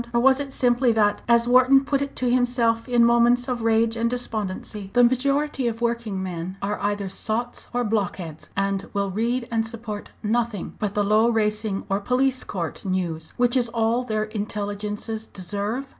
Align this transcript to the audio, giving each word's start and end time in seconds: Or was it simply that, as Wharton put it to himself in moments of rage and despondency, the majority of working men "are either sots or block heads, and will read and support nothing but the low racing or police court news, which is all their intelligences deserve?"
Or 0.15 0.19
was 0.19 0.39
it 0.39 0.51
simply 0.51 0.91
that, 0.93 1.21
as 1.27 1.47
Wharton 1.47 1.85
put 1.85 2.01
it 2.01 2.15
to 2.15 2.27
himself 2.31 2.89
in 2.89 3.05
moments 3.05 3.47
of 3.47 3.61
rage 3.61 3.95
and 3.95 4.09
despondency, 4.09 4.89
the 4.93 5.03
majority 5.03 5.67
of 5.67 5.79
working 5.79 6.23
men 6.23 6.57
"are 6.59 6.79
either 6.81 7.07
sots 7.07 7.67
or 7.71 7.83
block 7.83 8.15
heads, 8.15 8.49
and 8.57 8.89
will 8.95 9.11
read 9.11 9.47
and 9.51 9.67
support 9.67 10.09
nothing 10.23 10.73
but 10.79 10.95
the 10.95 11.03
low 11.03 11.29
racing 11.29 11.85
or 11.87 11.99
police 11.99 12.43
court 12.43 12.83
news, 12.83 13.33
which 13.37 13.55
is 13.55 13.69
all 13.69 14.03
their 14.03 14.23
intelligences 14.23 15.27
deserve?" 15.27 15.85